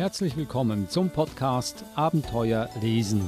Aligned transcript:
Herzlich 0.00 0.34
willkommen 0.34 0.88
zum 0.88 1.10
Podcast 1.10 1.84
Abenteuer 1.94 2.70
lesen. 2.80 3.20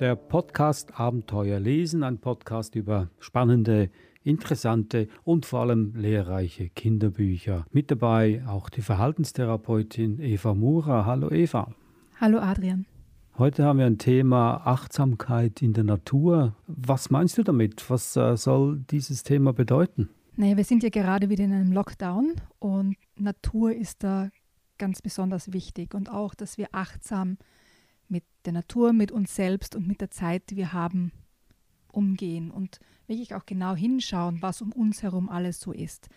Der 0.00 0.16
Podcast 0.16 0.98
Abenteuer 0.98 1.60
lesen, 1.60 2.02
ein 2.02 2.18
Podcast 2.18 2.74
über 2.74 3.10
spannende, 3.20 3.90
interessante 4.24 5.06
und 5.22 5.46
vor 5.46 5.60
allem 5.60 5.94
lehrreiche 5.94 6.68
Kinderbücher. 6.68 7.64
Mit 7.70 7.92
dabei 7.92 8.42
auch 8.48 8.68
die 8.68 8.82
Verhaltenstherapeutin 8.82 10.18
Eva 10.18 10.52
Mura. 10.52 11.06
Hallo 11.06 11.30
Eva. 11.30 11.72
Hallo 12.20 12.40
Adrian. 12.40 12.86
Heute 13.40 13.64
haben 13.64 13.78
wir 13.78 13.86
ein 13.86 13.96
Thema 13.96 14.66
Achtsamkeit 14.66 15.62
in 15.62 15.72
der 15.72 15.84
Natur. 15.84 16.54
Was 16.66 17.08
meinst 17.08 17.38
du 17.38 17.42
damit? 17.42 17.88
Was 17.88 18.14
äh, 18.14 18.36
soll 18.36 18.84
dieses 18.90 19.22
Thema 19.22 19.54
bedeuten? 19.54 20.10
Naja, 20.36 20.58
wir 20.58 20.64
sind 20.64 20.82
ja 20.82 20.90
gerade 20.90 21.30
wieder 21.30 21.44
in 21.44 21.54
einem 21.54 21.72
Lockdown 21.72 22.34
und 22.58 22.96
Natur 23.16 23.74
ist 23.74 24.04
da 24.04 24.28
ganz 24.76 25.00
besonders 25.00 25.54
wichtig 25.54 25.94
und 25.94 26.10
auch, 26.10 26.34
dass 26.34 26.58
wir 26.58 26.68
achtsam 26.72 27.38
mit 28.08 28.24
der 28.44 28.52
Natur, 28.52 28.92
mit 28.92 29.10
uns 29.10 29.34
selbst 29.34 29.74
und 29.74 29.88
mit 29.88 30.02
der 30.02 30.10
Zeit, 30.10 30.50
die 30.50 30.56
wir 30.56 30.74
haben, 30.74 31.10
umgehen 31.90 32.50
und 32.50 32.78
wirklich 33.06 33.34
auch 33.34 33.46
genau 33.46 33.74
hinschauen, 33.74 34.42
was 34.42 34.60
um 34.60 34.70
uns 34.70 35.02
herum 35.02 35.30
alles 35.30 35.60
so 35.60 35.72
ist. 35.72 36.08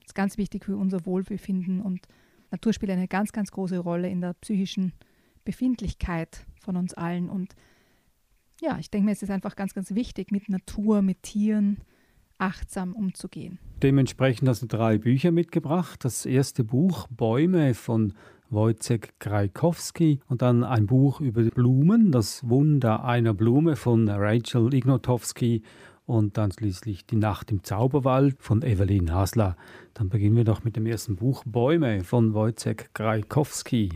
Das 0.00 0.08
ist 0.08 0.14
ganz 0.16 0.36
wichtig 0.36 0.64
für 0.64 0.76
unser 0.76 1.06
Wohlbefinden 1.06 1.80
und 1.80 2.08
Natur 2.50 2.72
spielt 2.72 2.90
eine 2.90 3.06
ganz, 3.06 3.30
ganz 3.30 3.52
große 3.52 3.78
Rolle 3.78 4.10
in 4.10 4.20
der 4.20 4.32
psychischen 4.32 4.92
Befindlichkeit 5.44 6.44
von 6.62 6.76
uns 6.76 6.94
allen. 6.94 7.28
Und 7.28 7.54
ja, 8.60 8.78
ich 8.78 8.90
denke 8.90 9.06
mir, 9.06 9.12
es 9.12 9.22
ist 9.22 9.30
einfach 9.30 9.56
ganz, 9.56 9.74
ganz 9.74 9.94
wichtig, 9.94 10.30
mit 10.30 10.48
Natur, 10.48 11.02
mit 11.02 11.22
Tieren 11.22 11.78
achtsam 12.38 12.94
umzugehen. 12.94 13.58
Dementsprechend 13.82 14.48
hast 14.48 14.62
du 14.62 14.66
drei 14.66 14.98
Bücher 14.98 15.30
mitgebracht. 15.30 16.04
Das 16.04 16.26
erste 16.26 16.64
Buch 16.64 17.06
Bäume 17.08 17.74
von 17.74 18.14
Wojciech 18.50 19.10
Krajkowski 19.18 20.20
und 20.28 20.42
dann 20.42 20.62
ein 20.62 20.86
Buch 20.86 21.20
über 21.20 21.42
Blumen, 21.42 22.12
das 22.12 22.48
Wunder 22.48 23.04
einer 23.04 23.32
Blume 23.32 23.76
von 23.76 24.08
Rachel 24.08 24.74
Ignotowski 24.74 25.62
und 26.04 26.36
dann 26.36 26.52
schließlich 26.52 27.06
Die 27.06 27.16
Nacht 27.16 27.50
im 27.50 27.64
Zauberwald 27.64 28.36
von 28.42 28.62
Evelyn 28.62 29.12
Hasler. 29.12 29.56
Dann 29.94 30.08
beginnen 30.08 30.36
wir 30.36 30.44
doch 30.44 30.64
mit 30.64 30.76
dem 30.76 30.86
ersten 30.86 31.16
Buch 31.16 31.44
Bäume 31.46 32.04
von 32.04 32.34
Wojciech 32.34 32.92
Krajkowski 32.92 33.90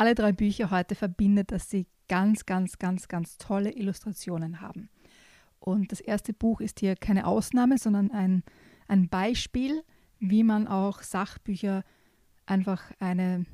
alle 0.00 0.14
drei 0.14 0.32
Bücher 0.32 0.70
heute 0.70 0.94
verbindet, 0.94 1.52
dass 1.52 1.68
sie 1.68 1.86
ganz, 2.08 2.46
ganz, 2.46 2.78
ganz, 2.78 3.06
ganz 3.06 3.36
tolle 3.36 3.70
Illustrationen 3.70 4.62
haben. 4.62 4.88
Und 5.58 5.92
das 5.92 6.00
erste 6.00 6.32
Buch 6.32 6.62
ist 6.62 6.80
hier 6.80 6.96
keine 6.96 7.26
Ausnahme, 7.26 7.76
sondern 7.76 8.10
ein, 8.10 8.42
ein 8.88 9.10
Beispiel, 9.10 9.82
wie 10.18 10.42
man 10.42 10.66
auch 10.66 11.02
Sachbücher 11.02 11.84
einfach 12.46 12.82
eine 12.98 13.44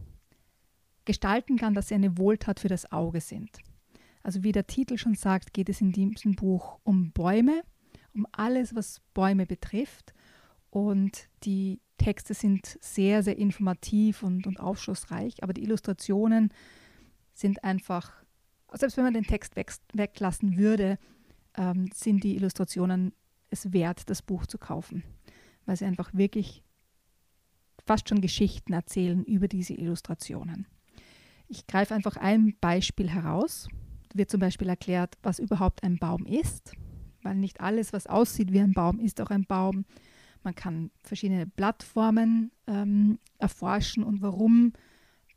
gestalten 1.04 1.56
kann, 1.56 1.74
dass 1.74 1.88
sie 1.88 1.96
eine 1.96 2.16
Wohltat 2.16 2.60
für 2.60 2.68
das 2.68 2.92
Auge 2.92 3.20
sind. 3.20 3.50
Also 4.22 4.44
wie 4.44 4.52
der 4.52 4.68
Titel 4.68 4.98
schon 4.98 5.16
sagt, 5.16 5.52
geht 5.52 5.68
es 5.68 5.80
in 5.80 5.90
diesem 5.90 6.36
Buch 6.36 6.78
um 6.84 7.10
Bäume, 7.10 7.62
um 8.14 8.24
alles, 8.30 8.72
was 8.76 9.00
Bäume 9.14 9.46
betrifft. 9.46 10.14
Und 10.70 11.28
die 11.42 11.80
Texte 11.96 12.34
sind 12.34 12.78
sehr, 12.80 13.22
sehr 13.22 13.38
informativ 13.38 14.22
und, 14.22 14.46
und 14.46 14.60
aufschlussreich, 14.60 15.42
aber 15.42 15.52
die 15.52 15.62
Illustrationen 15.62 16.52
sind 17.32 17.64
einfach, 17.64 18.12
selbst 18.72 18.96
wenn 18.96 19.04
man 19.04 19.14
den 19.14 19.24
Text 19.24 19.56
weg, 19.56 19.72
weglassen 19.92 20.56
würde, 20.58 20.98
ähm, 21.56 21.90
sind 21.94 22.24
die 22.24 22.36
Illustrationen 22.36 23.12
es 23.50 23.72
wert, 23.72 24.10
das 24.10 24.22
Buch 24.22 24.46
zu 24.46 24.58
kaufen, 24.58 25.04
weil 25.64 25.76
sie 25.76 25.84
einfach 25.84 26.12
wirklich 26.12 26.62
fast 27.86 28.08
schon 28.08 28.20
Geschichten 28.20 28.72
erzählen 28.72 29.24
über 29.24 29.48
diese 29.48 29.74
Illustrationen. 29.74 30.66
Ich 31.48 31.66
greife 31.66 31.94
einfach 31.94 32.16
ein 32.16 32.56
Beispiel 32.60 33.08
heraus. 33.08 33.68
Da 34.08 34.18
wird 34.18 34.30
zum 34.30 34.40
Beispiel 34.40 34.68
erklärt, 34.68 35.16
was 35.22 35.38
überhaupt 35.38 35.84
ein 35.84 35.98
Baum 35.98 36.26
ist, 36.26 36.72
weil 37.22 37.36
nicht 37.36 37.60
alles, 37.60 37.92
was 37.92 38.06
aussieht 38.06 38.52
wie 38.52 38.60
ein 38.60 38.72
Baum, 38.72 38.98
ist 38.98 39.20
auch 39.20 39.30
ein 39.30 39.46
Baum. 39.46 39.84
Man 40.46 40.54
kann 40.54 40.92
verschiedene 41.02 41.44
Blattformen 41.44 42.52
ähm, 42.68 43.18
erforschen 43.38 44.04
und 44.04 44.22
warum 44.22 44.74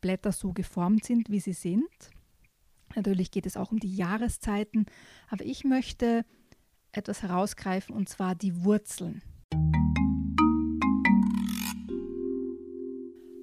Blätter 0.01 0.31
so 0.31 0.53
geformt 0.53 1.03
sind, 1.03 1.31
wie 1.31 1.39
sie 1.39 1.53
sind. 1.53 1.89
Natürlich 2.95 3.31
geht 3.31 3.47
es 3.47 3.57
auch 3.57 3.71
um 3.71 3.79
die 3.79 3.95
Jahreszeiten, 3.95 4.85
aber 5.27 5.43
ich 5.45 5.63
möchte 5.63 6.25
etwas 6.91 7.23
herausgreifen 7.23 7.95
und 7.95 8.07
zwar 8.07 8.35
die 8.35 8.63
Wurzeln. 8.63 9.23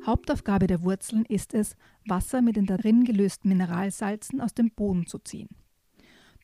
Hauptaufgabe 0.06 0.68
der 0.68 0.84
Wurzeln 0.84 1.24
ist 1.24 1.52
es, 1.52 1.74
Wasser 2.06 2.42
mit 2.42 2.54
den 2.54 2.66
darin 2.66 3.02
gelösten 3.02 3.48
Mineralsalzen 3.48 4.40
aus 4.40 4.54
dem 4.54 4.70
Boden 4.70 5.08
zu 5.08 5.18
ziehen. 5.18 5.48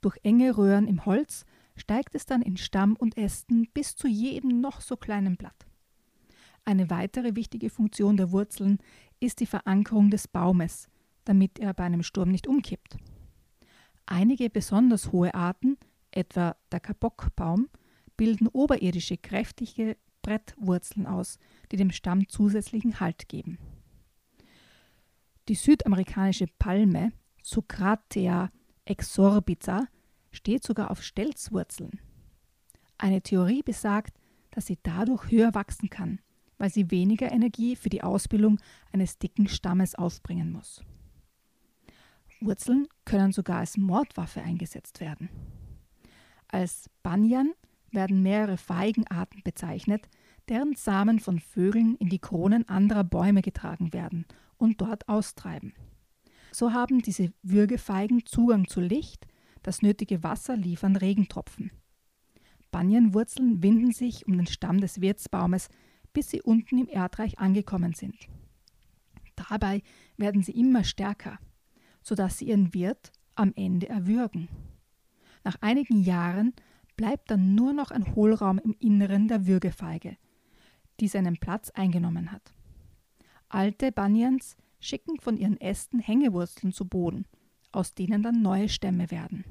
Durch 0.00 0.18
enge 0.24 0.56
Röhren 0.56 0.88
im 0.88 1.06
Holz 1.06 1.46
steigt 1.76 2.14
es 2.14 2.26
dann 2.26 2.42
in 2.42 2.56
Stamm 2.56 2.96
und 2.96 3.16
Ästen 3.16 3.68
bis 3.72 3.96
zu 3.96 4.08
jedem 4.08 4.60
noch 4.60 4.80
so 4.80 4.96
kleinen 4.96 5.36
Blatt. 5.36 5.66
Eine 6.64 6.90
weitere 6.90 7.34
wichtige 7.34 7.70
Funktion 7.70 8.16
der 8.16 8.30
Wurzeln 8.30 8.78
ist 9.20 9.40
die 9.40 9.46
Verankerung 9.46 10.10
des 10.10 10.28
Baumes, 10.28 10.88
damit 11.24 11.58
er 11.58 11.74
bei 11.74 11.84
einem 11.84 12.02
Sturm 12.02 12.30
nicht 12.30 12.46
umkippt. 12.46 12.96
Einige 14.06 14.50
besonders 14.50 15.12
hohe 15.12 15.34
Arten, 15.34 15.76
etwa 16.10 16.56
der 16.70 16.80
Kabokbaum, 16.80 17.68
bilden 18.16 18.48
oberirdische 18.48 19.16
kräftige 19.16 19.96
Brettwurzeln 20.22 21.06
aus, 21.06 21.38
die 21.70 21.76
dem 21.76 21.90
Stamm 21.90 22.28
zusätzlichen 22.28 23.00
Halt 23.00 23.28
geben. 23.28 23.58
Die 25.48 25.54
südamerikanische 25.54 26.46
Palme, 26.58 27.12
Socratea 27.42 28.50
exorbita, 28.84 29.88
steht 30.32 30.64
sogar 30.64 30.90
auf 30.90 31.02
Stelzwurzeln. 31.02 32.00
Eine 32.98 33.22
Theorie 33.22 33.62
besagt, 33.62 34.18
dass 34.50 34.66
sie 34.66 34.78
dadurch 34.82 35.30
höher 35.30 35.54
wachsen 35.54 35.90
kann, 35.90 36.20
weil 36.58 36.70
sie 36.70 36.90
weniger 36.90 37.30
Energie 37.30 37.76
für 37.76 37.88
die 37.88 38.02
Ausbildung 38.02 38.58
eines 38.92 39.18
dicken 39.18 39.48
Stammes 39.48 39.94
aufbringen 39.94 40.52
muss. 40.52 40.84
Wurzeln 42.40 42.88
können 43.04 43.32
sogar 43.32 43.58
als 43.58 43.76
Mordwaffe 43.76 44.42
eingesetzt 44.42 45.00
werden. 45.00 45.28
Als 46.48 46.90
Banyan 47.02 47.52
werden 47.90 48.22
mehrere 48.22 48.56
Feigenarten 48.56 49.42
bezeichnet, 49.42 50.08
deren 50.48 50.74
Samen 50.74 51.20
von 51.20 51.38
Vögeln 51.38 51.96
in 51.96 52.08
die 52.08 52.18
Kronen 52.18 52.68
anderer 52.68 53.04
Bäume 53.04 53.42
getragen 53.42 53.92
werden 53.92 54.26
und 54.58 54.80
dort 54.80 55.08
austreiben. 55.08 55.72
So 56.52 56.72
haben 56.72 57.00
diese 57.00 57.32
Würgefeigen 57.42 58.26
Zugang 58.26 58.68
zu 58.68 58.80
Licht, 58.80 59.26
das 59.62 59.82
nötige 59.82 60.22
Wasser 60.22 60.56
liefern 60.56 60.96
Regentropfen. 60.96 61.70
Banyanwurzeln 62.70 63.62
winden 63.62 63.92
sich 63.92 64.26
um 64.26 64.36
den 64.36 64.46
Stamm 64.46 64.80
des 64.80 65.00
Wirtsbaumes, 65.00 65.68
bis 66.12 66.30
sie 66.30 66.42
unten 66.42 66.78
im 66.78 66.88
Erdreich 66.88 67.38
angekommen 67.38 67.94
sind. 67.94 68.16
Dabei 69.36 69.82
werden 70.16 70.42
sie 70.42 70.52
immer 70.52 70.84
stärker, 70.84 71.38
sodass 72.02 72.38
sie 72.38 72.46
ihren 72.46 72.74
Wirt 72.74 73.12
am 73.34 73.52
Ende 73.56 73.88
erwürgen. 73.88 74.48
Nach 75.44 75.56
einigen 75.60 76.02
Jahren 76.02 76.52
bleibt 76.96 77.30
dann 77.30 77.54
nur 77.54 77.72
noch 77.72 77.90
ein 77.90 78.14
Hohlraum 78.14 78.58
im 78.58 78.76
Inneren 78.78 79.28
der 79.28 79.46
Würgefeige, 79.46 80.16
die 81.00 81.08
seinen 81.08 81.36
Platz 81.38 81.70
eingenommen 81.70 82.32
hat. 82.32 82.52
Alte 83.48 83.92
Banyans 83.92 84.56
schicken 84.80 85.18
von 85.20 85.36
ihren 85.36 85.60
Ästen 85.60 86.00
Hängewurzeln 86.00 86.72
zu 86.72 86.86
Boden– 86.86 87.26
aus 87.72 87.94
denen 87.94 88.22
dann 88.22 88.42
neue 88.42 88.68
Stämme 88.68 89.10
werden. 89.10 89.44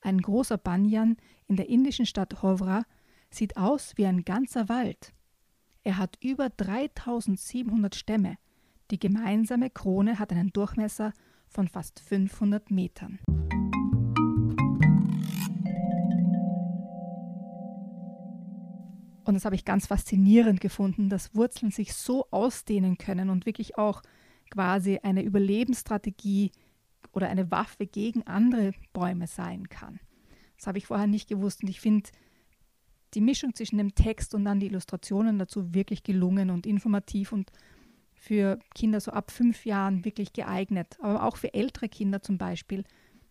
Ein 0.00 0.20
großer 0.20 0.58
Banyan 0.58 1.16
in 1.46 1.56
der 1.56 1.68
indischen 1.68 2.06
Stadt 2.06 2.42
Hovra 2.42 2.84
sieht 3.30 3.56
aus 3.56 3.94
wie 3.96 4.06
ein 4.06 4.24
ganzer 4.24 4.68
Wald. 4.68 5.12
Er 5.82 5.98
hat 5.98 6.18
über 6.22 6.50
3700 6.50 7.94
Stämme. 7.94 8.36
Die 8.90 8.98
gemeinsame 8.98 9.70
Krone 9.70 10.18
hat 10.18 10.32
einen 10.32 10.52
Durchmesser 10.52 11.12
von 11.48 11.68
fast 11.68 12.00
500 12.00 12.70
Metern. 12.70 13.18
Und 19.24 19.34
das 19.34 19.46
habe 19.46 19.54
ich 19.54 19.64
ganz 19.64 19.86
faszinierend 19.86 20.60
gefunden, 20.60 21.08
dass 21.08 21.34
Wurzeln 21.34 21.70
sich 21.70 21.94
so 21.94 22.26
ausdehnen 22.30 22.98
können 22.98 23.30
und 23.30 23.46
wirklich 23.46 23.78
auch 23.78 24.02
quasi 24.50 25.00
eine 25.02 25.22
Überlebensstrategie 25.22 26.52
oder 27.14 27.28
eine 27.28 27.50
Waffe 27.50 27.86
gegen 27.86 28.26
andere 28.26 28.72
Bäume 28.92 29.26
sein 29.26 29.68
kann. 29.68 30.00
Das 30.56 30.66
habe 30.66 30.78
ich 30.78 30.86
vorher 30.86 31.06
nicht 31.06 31.28
gewusst 31.28 31.62
und 31.62 31.68
ich 31.68 31.80
finde 31.80 32.10
die 33.14 33.20
Mischung 33.20 33.54
zwischen 33.54 33.78
dem 33.78 33.94
Text 33.94 34.34
und 34.34 34.44
dann 34.44 34.60
die 34.60 34.66
Illustrationen 34.66 35.38
dazu 35.38 35.74
wirklich 35.74 36.02
gelungen 36.02 36.50
und 36.50 36.66
informativ 36.66 37.32
und 37.32 37.52
für 38.14 38.58
Kinder 38.74 39.00
so 39.00 39.12
ab 39.12 39.30
fünf 39.30 39.66
Jahren 39.66 40.04
wirklich 40.04 40.32
geeignet, 40.32 40.96
aber 41.00 41.24
auch 41.24 41.36
für 41.36 41.52
ältere 41.54 41.88
Kinder 41.88 42.22
zum 42.22 42.38
Beispiel 42.38 42.84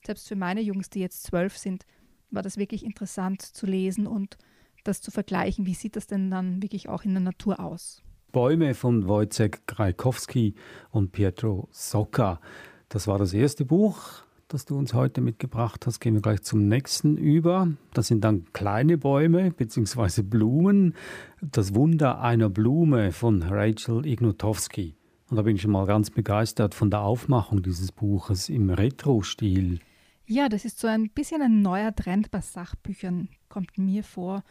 selbst 0.06 0.28
für 0.28 0.36
meine 0.36 0.62
Jungs, 0.62 0.90
die 0.90 1.00
jetzt 1.00 1.24
zwölf 1.24 1.58
sind, 1.58 1.86
war 2.32 2.42
das 2.42 2.58
wirklich 2.58 2.84
interessant 2.86 3.42
zu 3.42 3.66
lesen 3.66 4.08
und 4.08 4.38
das 4.84 5.02
zu 5.02 5.12
vergleichen. 5.12 5.66
Wie 5.66 5.74
sieht 5.74 5.96
das 5.96 6.08
denn 6.08 6.30
dann 6.30 6.62
wirklich 6.62 6.90
auch 6.90 7.04
in 7.04 7.14
der 7.14 7.22
Natur 7.22 7.60
aus? 7.60 8.02
Bäume 8.32 8.74
von 8.74 9.08
Wojciech 9.08 9.66
Krajkowski 9.68 10.56
und 10.90 11.12
Pietro 11.12 11.70
Socca. 11.72 12.42
Das 12.94 13.08
war 13.08 13.18
das 13.18 13.34
erste 13.34 13.66
Buch, 13.66 13.98
das 14.48 14.66
du 14.66 14.78
uns 14.78 14.94
heute 14.94 15.20
mitgebracht 15.20 15.88
hast. 15.88 16.00
Gehen 16.00 16.14
wir 16.14 16.22
gleich 16.22 16.44
zum 16.44 16.68
nächsten 16.68 17.18
über. 17.18 17.70
Das 17.96 18.06
sind 18.06 18.24
dann 18.24 18.46
kleine 18.54 19.00
Bäume 19.00 19.50
bzw. 19.50 20.22
Blumen. 20.22 20.94
Das 21.42 21.74
Wunder 21.74 22.22
einer 22.22 22.52
Blume 22.52 23.12
von 23.12 23.42
Rachel 23.42 24.06
Ignotowski. 24.06 24.96
Und 25.32 25.38
da 25.38 25.42
bin 25.42 25.56
ich 25.56 25.64
schon 25.64 25.72
mal 25.72 25.88
ganz 25.88 26.12
begeistert 26.12 26.76
von 26.76 26.92
der 26.92 27.02
Aufmachung 27.02 27.64
dieses 27.64 27.92
Buches 27.92 28.48
im 28.48 28.70
Retro-Stil. 28.70 29.80
Ja, 30.28 30.48
das 30.48 30.64
ist 30.64 30.80
so 30.80 30.86
ein 30.86 31.10
bisschen 31.10 31.42
ein 31.42 31.64
neuer 31.64 31.96
Trend 31.96 32.30
bei 32.30 32.42
Sachbüchern, 32.42 33.28
kommt 33.50 33.76
mir 33.80 34.04
vor, 34.04 34.44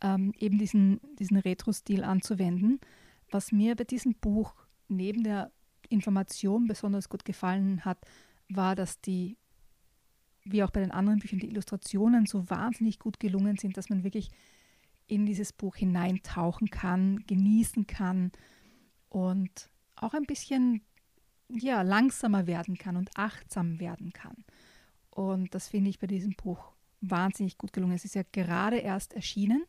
ähm, 0.00 0.32
eben 0.38 0.56
diesen, 0.56 0.98
diesen 1.18 1.36
Retro-Stil 1.36 2.04
anzuwenden. 2.04 2.80
Was 3.30 3.52
mir 3.52 3.76
bei 3.76 3.84
diesem 3.84 4.14
Buch 4.14 4.54
neben 4.88 5.24
der 5.24 5.52
Information 5.92 6.66
besonders 6.66 7.08
gut 7.08 7.24
gefallen 7.24 7.84
hat, 7.84 7.98
war, 8.48 8.74
dass 8.74 9.00
die, 9.00 9.36
wie 10.44 10.62
auch 10.62 10.70
bei 10.70 10.80
den 10.80 10.90
anderen 10.90 11.18
Büchern, 11.18 11.38
die 11.38 11.48
Illustrationen 11.48 12.26
so 12.26 12.48
wahnsinnig 12.50 12.98
gut 12.98 13.20
gelungen 13.20 13.56
sind, 13.56 13.76
dass 13.76 13.88
man 13.88 14.04
wirklich 14.04 14.30
in 15.06 15.26
dieses 15.26 15.52
Buch 15.52 15.76
hineintauchen 15.76 16.70
kann, 16.70 17.24
genießen 17.26 17.86
kann 17.86 18.32
und 19.08 19.70
auch 19.94 20.14
ein 20.14 20.24
bisschen 20.24 20.82
ja, 21.48 21.82
langsamer 21.82 22.46
werden 22.46 22.78
kann 22.78 22.96
und 22.96 23.10
achtsam 23.16 23.78
werden 23.78 24.12
kann. 24.12 24.44
Und 25.10 25.54
das 25.54 25.68
finde 25.68 25.90
ich 25.90 25.98
bei 25.98 26.06
diesem 26.06 26.32
Buch 26.32 26.72
wahnsinnig 27.02 27.58
gut 27.58 27.72
gelungen. 27.72 27.94
Es 27.94 28.04
ist 28.04 28.14
ja 28.14 28.22
gerade 28.32 28.78
erst 28.78 29.12
erschienen 29.12 29.64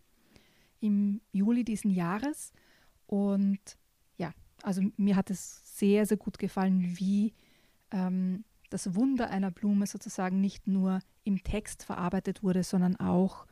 im 0.79 1.21
Juli 1.31 1.63
diesen 1.65 1.91
Jahres. 1.91 2.53
Und 3.07 3.59
also 4.63 4.81
mir 4.97 5.15
hat 5.15 5.29
es 5.29 5.61
sehr, 5.77 6.05
sehr 6.05 6.17
gut 6.17 6.39
gefallen, 6.39 6.97
wie 6.97 7.33
ähm, 7.91 8.43
das 8.69 8.95
Wunder 8.95 9.29
einer 9.29 9.51
Blume 9.51 9.85
sozusagen 9.85 10.41
nicht 10.41 10.67
nur 10.67 10.99
im 11.23 11.43
Text 11.43 11.83
verarbeitet 11.83 12.41
wurde, 12.41 12.63
sondern 12.63 12.95
auch 12.95 13.45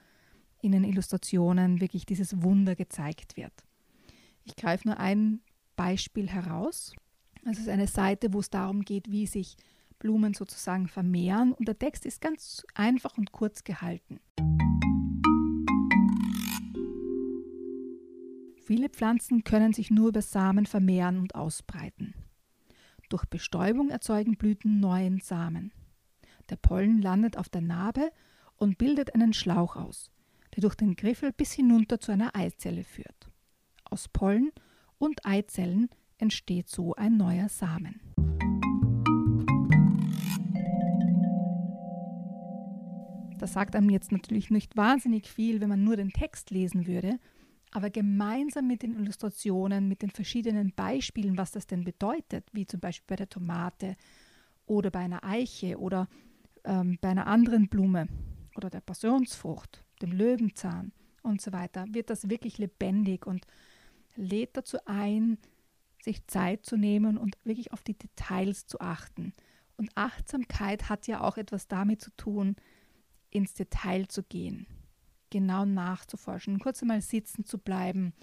in 0.62 0.72
den 0.72 0.84
Illustrationen 0.84 1.82
wirklich 1.82 2.06
dieses 2.06 2.42
Wunder 2.42 2.76
gezeigt 2.76 3.38
wird. 3.38 3.54
Ich 4.44 4.56
greife 4.56 4.88
nur 4.88 5.00
ein 5.00 5.42
Beispiel 5.76 6.28
heraus. 6.28 6.94
Es 7.50 7.60
ist 7.60 7.70
eine 7.70 7.88
Seite, 7.88 8.34
wo 8.34 8.40
es 8.40 8.50
darum 8.50 8.82
geht, 8.82 9.12
wie 9.12 9.28
sich 9.28 9.58
Blumen 10.00 10.34
sozusagen 10.34 10.88
vermehren 10.88 11.54
und 11.54 11.68
der 11.68 11.78
Text 11.78 12.06
ist 12.06 12.22
ganz 12.22 12.66
einfach 12.74 13.18
und 13.18 13.32
kurz 13.32 13.64
gehalten. 13.64 14.20
Viele 18.72 18.88
Pflanzen 18.88 19.44
können 19.44 19.74
sich 19.74 19.92
nur 19.92 20.08
über 20.08 20.22
Samen 20.22 20.66
vermehren 20.66 21.20
und 21.20 21.36
ausbreiten. 21.36 22.14
Durch 23.10 23.26
Bestäubung 23.26 23.90
erzeugen 23.90 24.38
Blüten 24.38 24.80
neuen 24.80 25.20
Samen. 25.20 25.74
Der 26.50 26.56
Pollen 26.56 27.02
landet 27.02 27.38
auf 27.38 27.50
der 27.50 27.60
Narbe 27.60 28.14
und 28.56 28.78
bildet 28.78 29.14
einen 29.14 29.34
Schlauch 29.34 29.76
aus, 29.76 30.10
der 30.56 30.62
durch 30.62 30.76
den 30.76 30.96
Griffel 30.96 31.34
bis 31.34 31.52
hinunter 31.52 32.00
zu 32.00 32.14
einer 32.14 32.34
Eizelle 32.34 32.86
führt. 32.86 33.30
Aus 33.84 34.08
Pollen 34.08 34.54
und 34.98 35.26
Eizellen 35.26 35.90
entsteht 36.18 36.70
so 36.70 36.96
ein 36.96 37.18
neuer 37.18 37.50
Samen. 37.50 38.00
Das 43.38 43.52
sagt 43.52 43.76
einem 43.76 43.90
jetzt 43.90 44.14
natürlich 44.14 44.50
nicht 44.50 44.78
wahnsinnig 44.78 45.28
viel, 45.28 45.60
wenn 45.60 45.68
man 45.68 45.84
nur 45.84 45.98
den 45.98 46.14
Text 46.14 46.52
lesen 46.52 46.88
würde, 46.88 47.20
aber 47.72 47.90
gemeinsam 47.90 48.68
mit 48.68 48.84
den 48.84 48.96
Illustrationen, 48.96 49.88
mit 49.88 50.02
den 50.02 50.12
verschiedenen 50.12 50.74
Beispielen, 50.74 51.38
was 51.38 51.52
das 51.52 51.68
denn 51.68 51.84
bedeutet, 51.84 52.46
wie 52.52 52.66
zum 52.66 52.80
Beispiel 52.80 53.06
bei 53.08 53.16
der 53.16 53.30
Tomate 53.30 53.96
oder 54.66 54.92
bei 54.92 55.00
einer 55.00 55.24
Eiche 55.24 55.80
oder 55.80 56.08
ähm, 56.66 56.98
bei 57.02 57.10
einer 57.10 57.28
anderen 57.28 57.70
Blume 57.70 58.08
oder 58.56 58.70
der 58.70 58.82
Passionsfrucht, 58.82 59.84
dem 60.02 60.12
Löwenzahn 60.12 60.92
und 61.24 61.42
so 61.42 61.54
weiter, 61.54 61.86
wird 61.92 62.10
das 62.10 62.30
wirklich 62.30 62.58
lebendig 62.58 63.26
und 63.26 63.46
lädt 64.16 64.58
dazu 64.58 64.78
ein, 64.86 65.38
sich 66.04 66.26
Zeit 66.28 66.66
zu 66.66 66.78
nehmen 66.78 67.18
und 67.18 67.38
wirklich 67.46 67.72
auf 67.72 67.84
die 67.84 67.98
Details 67.98 68.66
zu 68.66 68.82
achten. 68.82 69.34
Und 69.78 69.92
Achtsamkeit 69.96 70.90
hat 70.90 71.08
ja 71.08 71.22
auch 71.22 71.38
etwas 71.38 71.68
damit 71.68 72.02
zu 72.02 72.12
tun, 72.18 72.56
ins 73.30 73.54
Detail 73.54 74.08
zu 74.08 74.24
gehen, 74.24 74.68
genau 75.32 75.66
nachzuforschen, 75.66 76.60
kurz 76.60 76.84
einmal 76.84 77.02
sitzen 77.02 77.46
zu 77.46 77.58
bleiben 77.58 78.14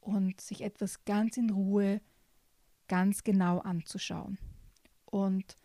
und 0.00 0.40
sich 0.40 0.60
etwas 0.60 1.04
ganz 1.04 1.36
in 1.36 1.50
Ruhe, 1.50 2.00
ganz 2.86 3.24
genau 3.24 3.58
anzuschauen. 3.58 4.38
Und 5.04 5.56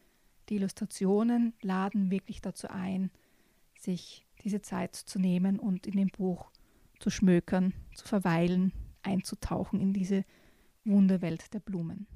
die 0.50 0.56
Illustrationen 0.56 1.54
laden 1.62 2.10
wirklich 2.10 2.42
dazu 2.42 2.68
ein, 2.70 3.12
sich 3.78 4.26
diese 4.44 4.62
Zeit 4.62 4.96
zu 4.96 5.20
nehmen 5.20 5.60
und 5.60 5.86
in 5.86 5.96
dem 5.96 6.10
Buch 6.10 6.52
zu 7.00 7.10
schmökern, 7.10 7.74
zu 7.94 8.08
verweilen, 8.08 8.74
einzutauchen 9.04 9.80
in 9.80 9.94
diese 9.94 10.26
Wunderwelt 10.86 11.54
der 11.54 11.60
Blumen. 11.60 12.08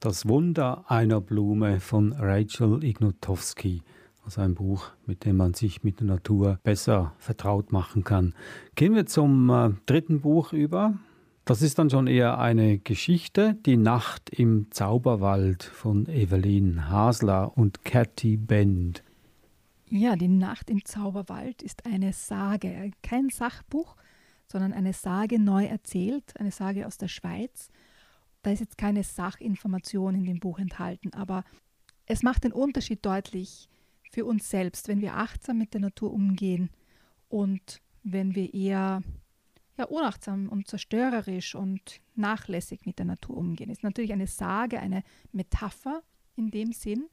Das 0.00 0.26
Wunder 0.26 0.90
einer 0.90 1.20
Blume 1.20 1.78
von 1.78 2.12
Rachel 2.12 2.82
Ignotowski 2.82 3.82
also 4.24 4.40
ein 4.40 4.54
Buch, 4.54 4.90
mit 5.06 5.24
dem 5.24 5.36
man 5.36 5.54
sich 5.54 5.82
mit 5.82 6.00
der 6.00 6.06
Natur 6.06 6.58
besser 6.62 7.12
vertraut 7.18 7.72
machen 7.72 8.04
kann. 8.04 8.34
Gehen 8.74 8.94
wir 8.94 9.06
zum 9.06 9.50
äh, 9.50 9.70
dritten 9.86 10.20
Buch 10.20 10.52
über. 10.52 10.94
Das 11.44 11.60
ist 11.60 11.78
dann 11.78 11.90
schon 11.90 12.06
eher 12.06 12.38
eine 12.38 12.78
Geschichte, 12.78 13.56
Die 13.66 13.76
Nacht 13.76 14.30
im 14.30 14.70
Zauberwald 14.70 15.64
von 15.64 16.06
Evelyn 16.06 16.88
Hasler 16.88 17.56
und 17.58 17.84
Cathy 17.84 18.36
Bend. 18.36 19.02
Ja, 19.90 20.14
Die 20.14 20.28
Nacht 20.28 20.70
im 20.70 20.84
Zauberwald 20.84 21.60
ist 21.62 21.84
eine 21.84 22.12
Sage, 22.12 22.92
kein 23.02 23.28
Sachbuch, 23.28 23.96
sondern 24.46 24.72
eine 24.72 24.92
Sage 24.92 25.40
neu 25.40 25.64
erzählt, 25.64 26.38
eine 26.38 26.52
Sage 26.52 26.86
aus 26.86 26.96
der 26.96 27.08
Schweiz. 27.08 27.70
Da 28.42 28.52
ist 28.52 28.60
jetzt 28.60 28.78
keine 28.78 29.02
Sachinformation 29.02 30.14
in 30.14 30.24
dem 30.24 30.38
Buch 30.38 30.60
enthalten, 30.60 31.12
aber 31.12 31.42
es 32.06 32.22
macht 32.22 32.44
den 32.44 32.52
Unterschied 32.52 33.04
deutlich, 33.04 33.68
für 34.12 34.26
uns 34.26 34.50
selbst, 34.50 34.88
wenn 34.88 35.00
wir 35.00 35.16
achtsam 35.16 35.56
mit 35.56 35.72
der 35.72 35.80
Natur 35.80 36.12
umgehen 36.12 36.68
und 37.28 37.80
wenn 38.02 38.34
wir 38.34 38.52
eher 38.52 39.02
ja, 39.78 39.84
unachtsam 39.86 40.50
und 40.50 40.68
zerstörerisch 40.68 41.54
und 41.54 42.00
nachlässig 42.14 42.84
mit 42.84 42.98
der 42.98 43.06
Natur 43.06 43.38
umgehen. 43.38 43.70
Ist 43.70 43.82
natürlich 43.82 44.12
eine 44.12 44.26
Sage, 44.26 44.80
eine 44.80 45.02
Metapher 45.32 46.02
in 46.36 46.50
dem 46.50 46.72
Sinn. 46.72 47.08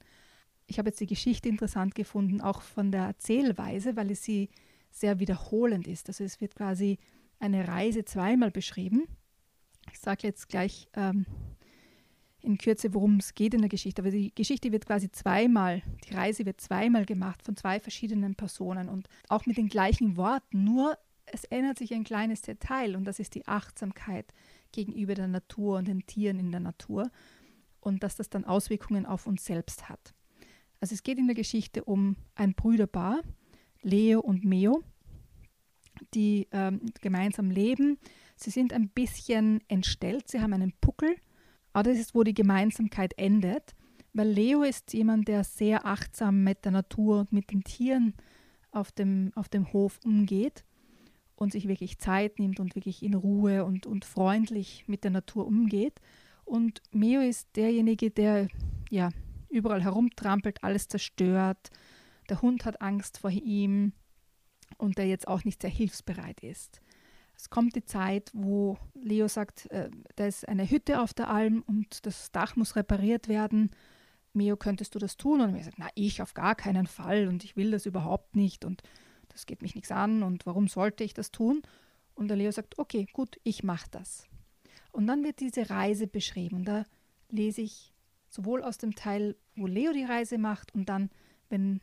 Ich 0.68 0.77
habe 0.77 0.89
jetzt 0.89 1.00
die 1.00 1.08
Geschichte 1.08 1.48
interessant 1.48 1.96
gefunden, 1.96 2.41
auch 2.41 2.62
von 2.62 2.91
der 2.91 3.03
Erzählweise, 3.03 3.96
weil 3.96 4.12
es 4.12 4.24
sie 4.24 4.50
sehr 4.91 5.20
wiederholend 5.20 5.88
ist. 5.88 6.10
Also 6.10 6.25
es 6.25 6.41
wird 6.41 6.56
quasi 6.56 7.00
eine 7.39 7.68
Reise 7.68 8.03
zweimal 8.03 8.51
beschrieben. 8.51 9.08
Ich 9.91 10.00
sage 10.00 10.27
jetzt 10.27 10.50
gleich 10.50 10.89
ähm, 10.96 11.25
in 12.41 12.58
Kürze, 12.58 12.93
worum 12.93 13.17
es 13.17 13.36
geht 13.36 13.53
in 13.53 13.62
der 13.62 13.69
Geschichte. 13.69 14.01
Aber 14.01 14.12
die 14.12 14.34
Geschichte 14.34 14.72
wird 14.72 14.86
quasi 14.86 15.12
zweimal, 15.12 15.81
die 16.05 16.13
Reise 16.13 16.46
wird 16.46 16.62
zweimal 16.62 17.05
gemacht 17.05 17.43
von 17.43 17.55
zwei 17.55 17.79
verschiedenen 17.79 18.36
Personen 18.36 18.89
und 18.89 19.08
auch 19.27 19.46
mit 19.46 19.58
den 19.58 19.67
gleichen 19.67 20.17
Worten. 20.17 20.63
Nur 20.63 20.98
es 21.25 21.43
ändert 21.46 21.77
sich 21.77 21.93
ein 21.93 22.03
kleines 22.03 22.41
Detail 22.41 22.96
und 22.96 23.05
das 23.05 23.19
ist 23.19 23.36
die 23.36 23.48
Achtsamkeit 23.48 24.34
gegenüber 24.72 25.15
der 25.15 25.27
Natur 25.27 25.77
und 25.77 25.88
den 25.88 26.05
Tieren 26.05 26.39
in 26.39 26.51
der 26.51 26.60
Natur 26.60 27.10
und 27.81 28.03
dass 28.03 28.15
das 28.15 28.29
dann 28.29 28.46
Auswirkungen 28.46 29.05
auf 29.05 29.27
uns 29.27 29.46
selbst 29.46 29.89
hat. 29.89 30.13
Also 30.79 30.96
es 30.96 31.03
geht 31.03 31.17
in 31.17 31.27
der 31.27 31.36
Geschichte 31.36 31.84
um 31.84 32.15
ein 32.36 32.53
Brüderpaar, 32.53 33.22
Leo 33.81 34.19
und 34.19 34.46
Meo, 34.46 34.84
die 36.13 36.48
ähm, 36.51 36.81
gemeinsam 37.01 37.51
leben. 37.51 37.98
Sie 38.36 38.50
sind 38.50 38.72
ein 38.72 38.89
bisschen 38.89 39.62
entstellt, 39.67 40.29
sie 40.29 40.39
haben 40.39 40.53
einen 40.53 40.74
Puckel 40.79 41.15
aber 41.74 41.90
das 41.90 42.00
ist, 42.00 42.16
wo 42.16 42.24
die 42.24 42.34
Gemeinsamkeit 42.34 43.14
endet, 43.18 43.76
weil 44.14 44.30
Leo 44.30 44.64
ist 44.64 44.94
jemand, 44.94 45.28
der 45.28 45.44
sehr 45.44 45.86
achtsam 45.86 46.44
mit 46.44 46.66
der 46.66 46.72
Natur 46.72 47.20
und 47.20 47.32
mit 47.32 47.52
den 47.52 47.64
Tieren 47.64 48.14
auf 48.72 48.92
dem, 48.92 49.32
auf 49.36 49.50
dem 49.50 49.72
Hof 49.72 50.00
umgeht 50.04 50.64
und 51.36 51.52
sich 51.52 51.68
wirklich 51.68 52.00
Zeit 52.00 52.40
nimmt 52.40 52.60
und 52.60 52.76
wirklich 52.76 53.04
in 53.04 53.14
Ruhe 53.14 53.66
und, 53.66 53.86
und 53.86 54.06
freundlich 54.06 54.84
mit 54.88 55.04
der 55.04 55.12
Natur 55.12 55.46
umgeht. 55.46 56.02
Und 56.44 56.82
Meo 56.92 57.22
ist 57.22 57.48
derjenige, 57.56 58.10
der 58.12 58.48
ja 58.90 59.10
überall 59.50 59.84
herumtrampelt, 59.84 60.64
alles 60.64 60.88
zerstört. 60.88 61.70
Der 62.30 62.42
Hund 62.42 62.66
hat 62.66 62.82
Angst 62.82 63.20
vor 63.20 63.32
ihm 63.32 63.94
und 64.78 64.98
der 64.98 65.08
jetzt 65.08 65.28
auch 65.28 65.44
nicht 65.44 65.62
sehr 65.62 65.72
hilfsbereit 65.72 66.42
ist. 66.42 66.82
Es 67.39 67.50
kommt 67.50 67.74
die 67.77 67.86
Zeit, 67.86 68.31
wo 68.34 68.77
Leo 68.93 69.29
sagt, 69.29 69.72
äh, 69.72 69.89
da 70.17 70.27
ist 70.27 70.46
eine 70.50 70.69
Hütte 70.69 71.00
auf 71.01 71.13
der 71.13 71.29
Alm 71.29 71.63
und 71.65 72.05
das 72.05 72.34
Dach 72.34 72.58
muss 72.58 72.75
repariert 72.75 73.29
werden. 73.29 73.72
Meo, 74.34 74.58
könntest 74.58 74.93
du 74.93 75.00
das 75.00 75.15
tun? 75.15 75.39
Und 75.39 75.55
er 75.55 75.63
sagt, 75.63 75.79
na, 75.79 75.88
ich 75.96 76.22
auf 76.22 76.34
gar 76.34 76.53
keinen 76.55 76.86
Fall 76.86 77.29
und 77.29 77.46
ich 77.46 77.55
will 77.55 77.72
das 77.72 77.86
überhaupt 77.86 78.36
nicht 78.36 78.65
und 78.65 78.84
das 79.29 79.46
geht 79.46 79.62
mich 79.62 79.74
nichts 79.74 79.89
an 79.89 80.22
und 80.22 80.46
warum 80.46 80.67
sollte 80.67 81.05
ich 81.05 81.13
das 81.13 81.31
tun? 81.31 81.62
Und 82.13 82.27
der 82.27 82.36
Leo 82.36 82.51
sagt, 82.51 82.77
okay, 82.77 83.08
gut, 83.13 83.39
ich 83.46 83.63
mache 83.63 83.88
das. 83.89 84.27
Und 84.91 85.08
dann 85.08 85.24
wird 85.24 85.39
diese 85.39 85.69
Reise 85.69 86.08
beschrieben. 86.08 86.65
Da 86.65 86.84
lese 87.29 87.62
ich 87.62 87.93
sowohl 88.27 88.63
aus 88.63 88.77
dem 88.77 88.96
Teil, 88.96 89.38
wo 89.55 89.65
Leo 89.65 89.93
die 89.93 90.03
Reise 90.03 90.38
macht 90.38 90.75
und 90.75 90.89
dann, 90.89 91.10
wenn 91.48 91.79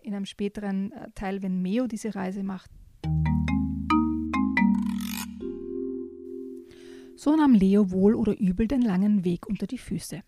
in 0.00 0.14
einem 0.14 0.26
späteren 0.26 0.92
äh, 0.92 1.10
Teil, 1.16 1.42
wenn 1.42 1.60
Meo 1.60 1.88
diese 1.88 2.14
Reise 2.14 2.44
macht. 2.44 2.70
So 7.22 7.36
nahm 7.36 7.54
Leo 7.54 7.92
wohl 7.92 8.16
oder 8.16 8.36
übel 8.36 8.66
den 8.66 8.82
langen 8.82 9.24
Weg 9.24 9.46
unter 9.46 9.68
die 9.68 9.78
Füße. 9.78 10.24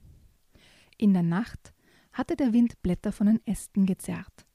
In 0.96 1.12
der 1.12 1.24
Nacht 1.24 1.74
hatte 2.12 2.36
der 2.36 2.52
Wind 2.52 2.80
Blätter 2.82 3.10
von 3.10 3.26
den 3.26 3.44
Ästen 3.46 3.84
gezerrt. 3.84 4.46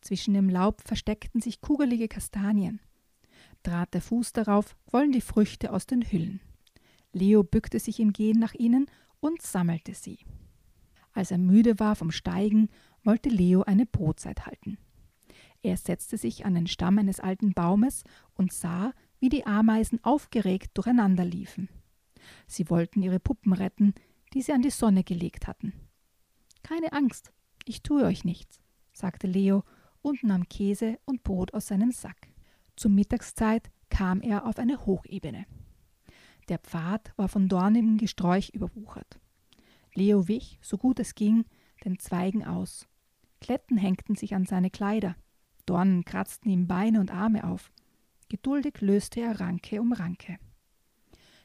Zwischen 0.00 0.32
dem 0.32 0.48
Laub 0.48 0.80
versteckten 0.80 1.42
sich 1.42 1.60
kugelige 1.60 2.08
Kastanien. 2.08 2.80
Trat 3.62 3.92
der 3.92 4.00
Fuß 4.00 4.32
darauf, 4.32 4.74
quollen 4.86 5.12
die 5.12 5.20
Früchte 5.20 5.70
aus 5.70 5.84
den 5.84 6.00
Hüllen. 6.00 6.40
Leo 7.12 7.42
bückte 7.42 7.78
sich 7.78 8.00
im 8.00 8.14
Gehen 8.14 8.38
nach 8.38 8.54
ihnen 8.54 8.86
und 9.20 9.42
sammelte 9.42 9.92
sie. 9.92 10.20
Als 11.12 11.30
er 11.30 11.36
müde 11.36 11.78
war 11.78 11.94
vom 11.94 12.10
Steigen, 12.10 12.70
wollte 13.04 13.28
Leo 13.28 13.64
eine 13.64 13.84
Brotzeit 13.84 14.46
halten. 14.46 14.78
Er 15.60 15.76
setzte 15.76 16.16
sich 16.16 16.46
an 16.46 16.54
den 16.54 16.68
Stamm 16.68 16.96
eines 16.96 17.20
alten 17.20 17.52
Baumes 17.52 18.02
und 18.32 18.50
sah, 18.50 18.94
wie 19.20 19.28
die 19.28 19.44
Ameisen 19.44 20.02
aufgeregt 20.02 20.70
durcheinander 20.72 21.26
liefen. 21.26 21.68
Sie 22.46 22.68
wollten 22.70 23.02
ihre 23.02 23.20
Puppen 23.20 23.52
retten, 23.52 23.94
die 24.34 24.42
sie 24.42 24.52
an 24.52 24.62
die 24.62 24.70
Sonne 24.70 25.04
gelegt 25.04 25.46
hatten. 25.46 25.72
Keine 26.62 26.92
Angst, 26.92 27.32
ich 27.64 27.82
tue 27.82 28.04
euch 28.04 28.24
nichts, 28.24 28.60
sagte 28.92 29.26
Leo 29.26 29.64
und 30.00 30.22
nahm 30.24 30.48
Käse 30.48 30.98
und 31.04 31.22
Brot 31.22 31.54
aus 31.54 31.68
seinem 31.68 31.92
Sack. 31.92 32.28
Zur 32.76 32.90
Mittagszeit 32.90 33.70
kam 33.88 34.20
er 34.20 34.46
auf 34.46 34.58
eine 34.58 34.86
Hochebene. 34.86 35.46
Der 36.48 36.58
Pfad 36.58 37.12
war 37.16 37.28
von 37.28 37.48
dornigem 37.48 37.98
Gesträuch 37.98 38.50
überwuchert. 38.50 39.20
Leo 39.94 40.26
wich, 40.28 40.58
so 40.62 40.78
gut 40.78 40.98
es 40.98 41.14
ging, 41.14 41.44
den 41.84 41.98
Zweigen 41.98 42.44
aus. 42.44 42.88
Kletten 43.40 43.76
hängten 43.76 44.16
sich 44.16 44.34
an 44.34 44.46
seine 44.46 44.70
Kleider. 44.70 45.16
Dornen 45.66 46.04
kratzten 46.04 46.50
ihm 46.50 46.66
Beine 46.66 47.00
und 47.00 47.12
Arme 47.12 47.44
auf. 47.44 47.70
Geduldig 48.28 48.80
löste 48.80 49.20
er 49.20 49.40
Ranke 49.40 49.80
um 49.80 49.92
Ranke. 49.92 50.38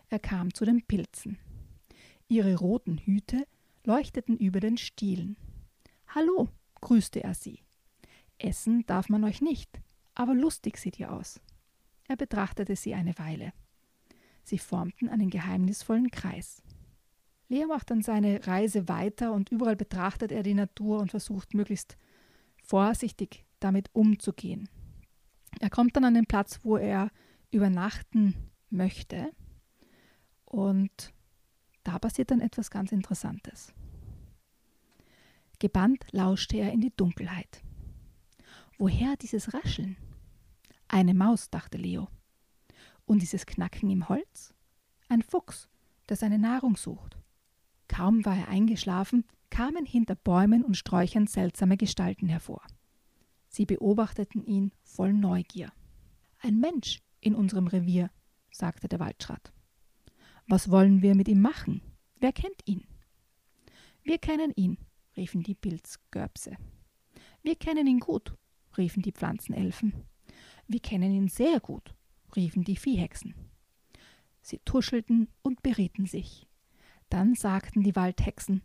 Er 0.09 0.19
kam 0.19 0.53
zu 0.53 0.63
den 0.63 0.81
Pilzen. 0.83 1.37
Ihre 2.29 2.55
roten 2.55 2.97
Hüte 2.97 3.45
leuchteten 3.83 4.37
über 4.37 4.61
den 4.61 4.77
Stielen. 4.77 5.35
Hallo, 6.07 6.49
grüßte 6.81 7.23
er 7.23 7.33
sie. 7.33 7.63
Essen 8.37 8.85
darf 8.85 9.09
man 9.09 9.25
euch 9.25 9.41
nicht, 9.41 9.81
aber 10.15 10.33
lustig 10.33 10.77
sieht 10.77 10.99
ihr 10.99 11.11
aus. 11.11 11.41
Er 12.07 12.15
betrachtete 12.15 12.75
sie 12.77 12.93
eine 12.93 13.17
Weile. 13.17 13.51
Sie 14.43 14.59
formten 14.59 15.09
einen 15.09 15.29
geheimnisvollen 15.29 16.09
Kreis. 16.09 16.63
Leo 17.49 17.67
macht 17.67 17.91
dann 17.91 18.01
seine 18.01 18.47
Reise 18.47 18.87
weiter 18.87 19.33
und 19.33 19.49
überall 19.49 19.75
betrachtet 19.75 20.31
er 20.31 20.43
die 20.43 20.53
Natur 20.53 20.99
und 20.99 21.11
versucht 21.11 21.53
möglichst 21.53 21.97
vorsichtig 22.63 23.45
damit 23.59 23.89
umzugehen. 23.93 24.69
Er 25.59 25.69
kommt 25.69 25.95
dann 25.95 26.05
an 26.05 26.13
den 26.13 26.27
Platz, 26.27 26.59
wo 26.63 26.77
er 26.77 27.09
übernachten 27.51 28.35
möchte 28.69 29.31
und 30.47 31.13
da 31.83 31.99
passiert 31.99 32.31
dann 32.31 32.41
etwas 32.41 32.71
ganz 32.71 32.91
Interessantes. 32.91 33.73
Gebannt 35.59 36.05
lauschte 36.11 36.57
er 36.57 36.71
in 36.71 36.81
die 36.81 36.95
Dunkelheit. 36.95 37.63
Woher 38.77 39.15
dieses 39.17 39.53
Rascheln? 39.53 39.97
Eine 40.87 41.13
Maus, 41.13 41.49
dachte 41.49 41.77
Leo. 41.77 42.07
Und 43.05 43.21
dieses 43.21 43.45
Knacken 43.45 43.89
im 43.89 44.07
Holz? 44.07 44.53
Ein 45.09 45.21
Fuchs, 45.21 45.69
der 46.09 46.17
seine 46.17 46.39
Nahrung 46.39 46.77
sucht. 46.77 47.17
Kaum 47.87 48.23
war 48.25 48.37
er 48.37 48.49
eingeschlafen, 48.49 49.25
kamen 49.49 49.85
hinter 49.85 50.15
Bäumen 50.15 50.63
und 50.63 50.77
Sträuchern 50.77 51.27
seltsame 51.27 51.77
Gestalten 51.77 52.27
hervor. 52.27 52.61
Sie 53.47 53.65
beobachteten 53.65 54.43
ihn 54.43 54.71
voll 54.83 55.13
Neugier. 55.13 55.71
Ein 56.39 56.59
Mensch 56.59 57.01
in 57.19 57.33
unserem 57.33 57.67
Revier, 57.67 58.11
sagte 58.51 58.87
der 58.87 58.99
Waldschrat. 58.99 59.51
Was 60.47 60.71
wollen 60.71 61.01
wir 61.01 61.13
mit 61.13 61.27
ihm 61.27 61.41
machen? 61.41 61.81
Wer 62.19 62.31
kennt 62.31 62.61
ihn? 62.65 62.87
Wir 64.01 64.17
kennen 64.17 64.53
ihn, 64.55 64.77
riefen 65.17 65.43
die 65.43 65.55
Pilzgörbse. 65.55 66.55
Wir 67.43 67.57
kennen 67.57 67.85
ihn 67.85 67.99
gut, 67.99 68.33
riefen 68.77 69.01
die 69.01 69.11
Pflanzenelfen. 69.11 70.05
Wir 70.65 70.79
kennen 70.79 71.11
ihn 71.11 71.27
sehr 71.27 71.59
gut, 71.59 71.93
riefen 72.35 72.63
die 72.63 72.77
Viehhexen. 72.77 73.35
Sie 74.41 74.59
tuschelten 74.59 75.27
und 75.41 75.61
berieten 75.63 76.05
sich. 76.05 76.47
Dann 77.09 77.35
sagten 77.35 77.83
die 77.83 77.97
Waldhexen, 77.97 78.63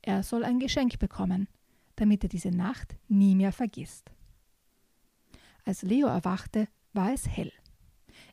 er 0.00 0.22
soll 0.22 0.44
ein 0.44 0.58
Geschenk 0.58 0.98
bekommen, 0.98 1.48
damit 1.96 2.22
er 2.22 2.30
diese 2.30 2.50
Nacht 2.50 2.96
nie 3.08 3.34
mehr 3.34 3.52
vergisst. 3.52 4.10
Als 5.66 5.82
Leo 5.82 6.06
erwachte, 6.06 6.68
war 6.94 7.12
es 7.12 7.28
hell. 7.28 7.52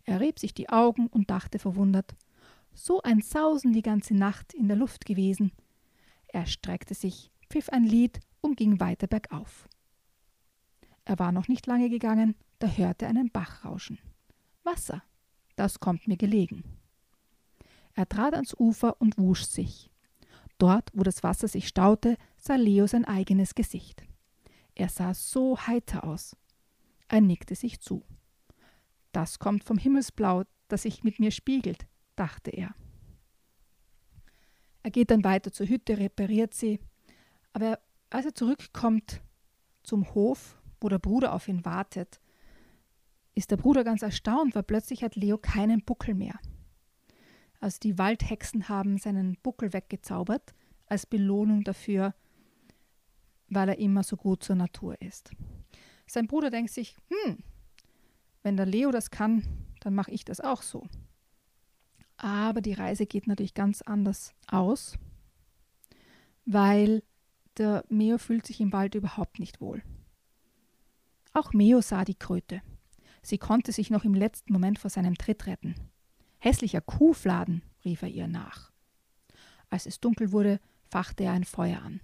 Er 0.05 0.21
rieb 0.21 0.39
sich 0.39 0.53
die 0.53 0.69
Augen 0.69 1.07
und 1.07 1.29
dachte 1.29 1.59
verwundert, 1.59 2.15
so 2.77 3.01
ein 3.01 3.21
Sausen 3.21 3.73
die 3.73 3.81
ganze 3.81 4.13
Nacht 4.13 4.53
in 4.53 4.67
der 4.67 4.77
Luft 4.77 5.05
gewesen. 5.05 5.51
Er 6.27 6.45
streckte 6.45 6.93
sich, 6.93 7.31
pfiff 7.49 7.69
ein 7.69 7.83
Lied 7.83 8.19
und 8.39 8.55
ging 8.55 8.79
weiter 8.79 9.07
bergauf. 9.07 9.67
Er 11.03 11.17
war 11.17 11.31
noch 11.31 11.47
nicht 11.47 11.65
lange 11.65 11.89
gegangen, 11.89 12.35
da 12.59 12.67
hörte 12.67 13.05
er 13.05 13.09
einen 13.09 13.31
Bach 13.31 13.65
rauschen. 13.65 13.97
Wasser, 14.63 15.01
das 15.55 15.79
kommt 15.79 16.07
mir 16.07 16.17
gelegen. 16.17 16.63
Er 17.95 18.07
trat 18.07 18.35
ans 18.35 18.53
Ufer 18.53 19.01
und 19.01 19.17
wusch 19.17 19.43
sich. 19.43 19.89
Dort, 20.59 20.91
wo 20.93 21.01
das 21.01 21.23
Wasser 21.23 21.47
sich 21.47 21.67
staute, 21.67 22.15
sah 22.37 22.55
Leo 22.55 22.85
sein 22.85 23.05
eigenes 23.05 23.55
Gesicht. 23.55 24.03
Er 24.75 24.89
sah 24.89 25.15
so 25.15 25.57
heiter 25.57 26.03
aus. 26.03 26.35
Er 27.07 27.21
nickte 27.21 27.55
sich 27.55 27.79
zu. 27.79 28.03
Das 29.13 29.39
kommt 29.39 29.63
vom 29.63 29.79
Himmelsblau, 29.79 30.43
das 30.67 30.83
sich 30.83 31.03
mit 31.03 31.19
mir 31.19 31.31
spiegelt, 31.31 31.87
dachte 32.17 32.51
er. 32.51 32.75
Er 34.83 34.91
geht 34.91 35.11
dann 35.11 35.23
weiter 35.23 35.51
zur 35.51 35.67
Hütte, 35.67 35.97
repariert 35.97 36.53
sie, 36.53 36.79
aber 37.53 37.79
als 38.09 38.25
er 38.25 38.35
zurückkommt 38.35 39.21
zum 39.83 40.13
Hof, 40.13 40.61
wo 40.79 40.89
der 40.89 40.99
Bruder 40.99 41.33
auf 41.33 41.47
ihn 41.47 41.65
wartet, 41.65 42.19
ist 43.35 43.51
der 43.51 43.57
Bruder 43.57 43.83
ganz 43.83 44.01
erstaunt, 44.01 44.55
weil 44.55 44.63
plötzlich 44.63 45.03
hat 45.03 45.15
Leo 45.15 45.37
keinen 45.37 45.83
Buckel 45.83 46.13
mehr. 46.15 46.39
Also 47.59 47.79
die 47.81 47.97
Waldhexen 47.97 48.69
haben 48.69 48.97
seinen 48.97 49.37
Buckel 49.41 49.73
weggezaubert 49.73 50.53
als 50.85 51.05
Belohnung 51.05 51.63
dafür, 51.63 52.13
weil 53.49 53.69
er 53.69 53.79
immer 53.79 54.03
so 54.03 54.15
gut 54.15 54.43
zur 54.43 54.55
Natur 54.55 55.01
ist. 55.01 55.31
Sein 56.05 56.27
Bruder 56.27 56.49
denkt 56.49 56.71
sich, 56.71 56.95
hm, 57.09 57.43
wenn 58.43 58.57
der 58.57 58.65
Leo 58.65 58.91
das 58.91 59.11
kann, 59.11 59.43
dann 59.81 59.93
mache 59.93 60.11
ich 60.11 60.23
das 60.23 60.39
auch 60.39 60.61
so. 60.61 60.87
Aber 62.17 62.61
die 62.61 62.73
Reise 62.73 63.05
geht 63.05 63.27
natürlich 63.27 63.53
ganz 63.53 63.81
anders 63.83 64.33
aus, 64.47 64.97
weil 66.45 67.03
der 67.57 67.83
Meo 67.89 68.17
fühlt 68.17 68.45
sich 68.45 68.59
im 68.59 68.73
Wald 68.73 68.95
überhaupt 68.95 69.39
nicht 69.39 69.61
wohl. 69.61 69.83
Auch 71.33 71.53
Meo 71.53 71.81
sah 71.81 72.03
die 72.03 72.15
Kröte. 72.15 72.61
Sie 73.21 73.37
konnte 73.37 73.71
sich 73.71 73.89
noch 73.89 74.03
im 74.03 74.13
letzten 74.13 74.53
Moment 74.53 74.79
vor 74.79 74.89
seinem 74.89 75.15
Tritt 75.15 75.45
retten. 75.45 75.75
Hässlicher 76.39 76.81
Kuhfladen, 76.81 77.61
rief 77.83 78.01
er 78.01 78.09
ihr 78.09 78.27
nach. 78.27 78.71
Als 79.69 79.85
es 79.85 79.99
dunkel 79.99 80.31
wurde, 80.31 80.59
fachte 80.89 81.23
er 81.25 81.33
ein 81.33 81.43
Feuer 81.43 81.81
an. 81.81 81.99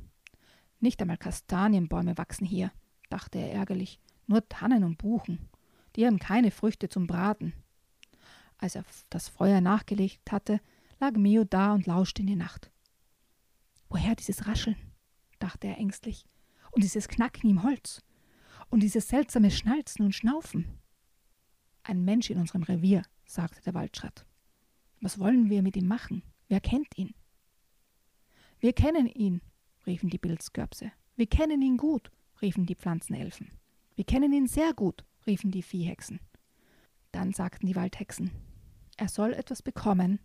Nicht 0.79 1.01
einmal 1.01 1.17
Kastanienbäume 1.17 2.17
wachsen 2.17 2.45
hier, 2.45 2.71
dachte 3.09 3.39
er 3.39 3.53
ärgerlich, 3.53 3.99
nur 4.27 4.47
Tannen 4.49 4.83
und 4.83 4.97
Buchen. 4.97 5.49
Die 5.95 6.05
haben 6.05 6.19
keine 6.19 6.51
Früchte 6.51 6.89
zum 6.89 7.07
Braten. 7.07 7.53
Als 8.63 8.75
er 8.75 8.85
das 9.09 9.27
Feuer 9.27 9.59
nachgelegt 9.59 10.31
hatte, 10.31 10.61
lag 11.01 11.17
Meo 11.17 11.43
da 11.43 11.73
und 11.73 11.85
lauschte 11.85 12.21
in 12.21 12.27
die 12.27 12.37
Nacht. 12.37 12.71
Woher 13.89 14.15
dieses 14.15 14.47
Rascheln? 14.47 14.77
dachte 15.37 15.67
er 15.67 15.77
ängstlich. 15.79 16.25
Und 16.71 16.81
dieses 16.81 17.09
Knacken 17.09 17.49
im 17.49 17.63
Holz. 17.63 18.01
Und 18.69 18.81
dieses 18.81 19.09
seltsame 19.09 19.51
Schnalzen 19.51 20.05
und 20.05 20.15
Schnaufen. 20.15 20.79
Ein 21.83 22.05
Mensch 22.05 22.29
in 22.29 22.39
unserem 22.39 22.63
Revier, 22.63 23.03
sagte 23.25 23.61
der 23.63 23.73
Waldschrat. 23.73 24.25
Was 25.01 25.19
wollen 25.19 25.49
wir 25.49 25.61
mit 25.61 25.75
ihm 25.75 25.89
machen? 25.89 26.23
Wer 26.47 26.61
kennt 26.61 26.97
ihn? 26.97 27.13
Wir 28.61 28.71
kennen 28.71 29.07
ihn, 29.07 29.41
riefen 29.85 30.09
die 30.09 30.19
Pilzkörbse. 30.19 30.89
Wir 31.17 31.27
kennen 31.27 31.61
ihn 31.61 31.75
gut, 31.75 32.11
riefen 32.41 32.65
die 32.65 32.75
Pflanzenelfen. 32.75 33.51
Wir 33.95 34.05
kennen 34.05 34.31
ihn 34.31 34.47
sehr 34.47 34.73
gut, 34.73 35.03
riefen 35.27 35.51
die 35.51 35.63
Viehhexen. 35.63 36.21
Dann 37.11 37.33
sagten 37.33 37.67
die 37.67 37.75
Waldhexen, 37.75 38.31
er 38.97 39.07
soll 39.07 39.33
etwas 39.33 39.61
bekommen, 39.61 40.19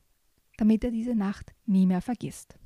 damit 0.56 0.84
er 0.84 0.90
diese 0.90 1.14
Nacht 1.14 1.52
nie 1.66 1.86
mehr 1.86 2.00
vergisst. 2.00 2.56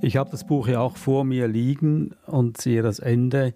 Ich 0.00 0.16
habe 0.18 0.30
das 0.30 0.44
Buch 0.44 0.68
ja 0.68 0.80
auch 0.80 0.96
vor 0.98 1.24
mir 1.24 1.48
liegen 1.48 2.14
und 2.26 2.60
sehe 2.60 2.82
das 2.82 2.98
Ende. 2.98 3.54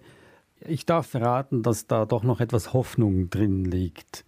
Ich 0.61 0.85
darf 0.85 1.07
verraten, 1.07 1.61
dass 1.61 1.85
da 1.85 2.05
doch 2.05 2.23
noch 2.23 2.39
etwas 2.39 2.73
Hoffnung 2.73 3.29
drin 3.29 3.65
liegt. 3.65 4.25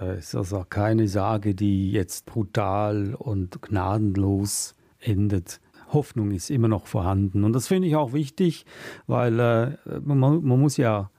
Äh, 0.00 0.12
es 0.12 0.28
ist 0.28 0.34
also 0.36 0.64
keine 0.68 1.08
Sage, 1.08 1.56
die 1.56 1.90
jetzt 1.90 2.26
brutal 2.26 3.14
und 3.14 3.60
gnadenlos 3.62 4.76
endet. 5.00 5.60
Hoffnung 5.92 6.30
ist 6.30 6.50
immer 6.50 6.68
noch 6.68 6.86
vorhanden. 6.86 7.42
Und 7.42 7.52
das 7.52 7.66
finde 7.66 7.88
ich 7.88 7.96
auch 7.96 8.12
wichtig, 8.12 8.64
weil 9.08 9.40
äh, 9.40 9.76
man, 10.04 10.18
man 10.18 10.60
muss 10.60 10.76
ja 10.76 11.10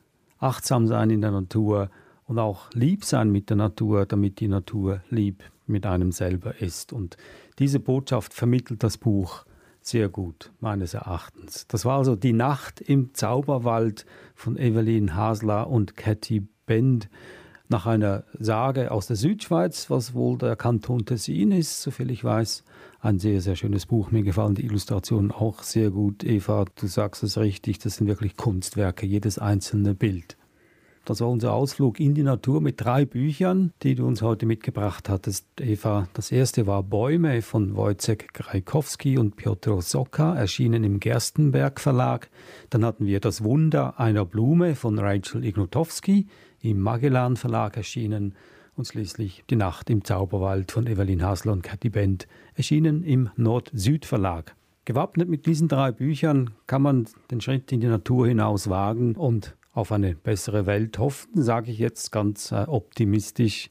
achtsam 0.42 0.88
sein 0.88 1.10
in 1.10 1.22
der 1.22 1.32
Natur 1.32 1.90
und 2.26 2.40
auch 2.40 2.70
lieb 2.74 3.06
sein 3.06 3.32
mit 3.32 3.50
der 3.50 3.58
Natur, 3.58 4.06
damit 4.06 4.40
die 4.40 4.48
Natur 4.48 5.02
lieb 5.10 5.44
mit 5.68 5.86
einem 5.86 6.12
selber 6.12 6.62
ist. 6.62 6.92
Und 6.92 7.18
diese 7.60 7.80
Botschaft 7.80 8.34
vermittelt 8.34 8.84
das 8.84 8.98
Buch 8.98 9.46
sehr 9.82 10.10
gut, 10.10 10.52
meines 10.60 10.94
Erachtens. 10.94 11.66
Das 11.68 11.86
war 11.86 11.98
also 11.98 12.16
Die 12.16 12.34
Nacht 12.34 12.82
im 12.82 13.14
Zauberwald 13.14 14.06
von 14.36 14.58
Evelyn 14.58 15.16
Hasler 15.16 15.70
und 15.70 15.98
Cathy 15.98 16.48
Bend 16.66 17.10
nach 17.68 17.86
einer 17.86 18.26
Sage 18.38 18.92
aus 18.92 19.08
der 19.08 19.16
Südschweiz, 19.16 19.90
was 19.90 20.14
wohl 20.14 20.38
der 20.38 20.56
Kanton 20.56 21.06
Tessin 21.06 21.52
ist, 21.52 21.82
soviel 21.82 22.12
ich 22.12 22.24
weiß. 22.24 22.64
Ein 23.04 23.18
sehr, 23.18 23.42
sehr 23.42 23.56
schönes 23.56 23.88
Buch. 23.88 24.12
Mir 24.12 24.22
gefallen 24.22 24.54
die 24.54 24.64
Illustrationen 24.64 25.32
auch 25.32 25.64
sehr 25.64 25.90
gut. 25.90 26.24
Eva, 26.24 26.66
du 26.76 26.86
sagst 26.86 27.24
es 27.24 27.36
richtig, 27.40 27.80
das 27.80 27.96
sind 27.96 28.06
wirklich 28.06 28.38
Kunstwerke, 28.38 29.08
jedes 29.08 29.40
einzelne 29.40 29.96
Bild. 29.96 30.38
Das 31.04 31.20
war 31.20 31.30
unser 31.30 31.54
Ausflug 31.54 32.00
in 32.00 32.14
die 32.14 32.22
Natur 32.22 32.62
mit 32.62 32.80
drei 32.80 33.06
Büchern, 33.06 33.74
die 33.82 33.96
du 33.96 34.06
uns 34.06 34.22
heute 34.22 34.46
mitgebracht 34.46 35.10
hattest, 35.10 35.48
Eva. 35.60 36.10
Das 36.14 36.32
erste 36.32 36.68
war 36.68 36.84
Bäume 36.84 37.42
von 37.42 37.76
Wojciech 37.76 38.28
Grajkowski 38.34 39.18
und 39.18 39.36
Piotr 39.36 39.82
Socka, 39.82 40.36
erschienen 40.36 40.84
im 40.84 41.00
Gerstenberg 41.00 41.80
Verlag. 41.80 42.30
Dann 42.70 42.86
hatten 42.86 43.08
wir 43.08 43.20
Das 43.20 43.44
Wunder 43.44 44.00
einer 44.00 44.26
Blume 44.26 44.76
von 44.76 45.00
Rachel 45.00 45.44
Ignotowski, 45.44 46.28
im 46.62 46.80
Magellan 46.80 47.36
Verlag 47.36 47.78
erschienen. 47.78 48.36
Und 48.76 48.88
schließlich 48.88 49.44
Die 49.50 49.56
Nacht 49.56 49.90
im 49.90 50.04
Zauberwald 50.04 50.72
von 50.72 50.88
Evelyn 50.88 51.24
Hasler 51.24 51.52
und 51.52 51.62
Cathy 51.62 51.90
Bent, 51.90 52.28
erschienen 52.56 53.04
im 53.04 53.30
Nord-Süd 53.36 54.06
Verlag. 54.06 54.56
Gewappnet 54.86 55.30
mit 55.30 55.46
diesen 55.46 55.68
drei 55.68 55.92
Büchern 55.92 56.52
kann 56.68 56.82
man 56.82 57.08
den 57.30 57.42
Schritt 57.42 57.72
in 57.72 57.82
die 57.82 57.88
Natur 57.88 58.28
hinaus 58.28 58.70
wagen 58.70 59.16
und 59.16 59.56
auf 59.74 59.92
eine 59.92 60.16
bessere 60.16 60.66
Welt 60.66 60.98
hoffen, 60.98 61.44
sage 61.44 61.72
ich 61.72 61.80
jetzt 61.80 62.12
ganz 62.12 62.52
äh, 62.52 62.66
optimistisch. 62.68 63.70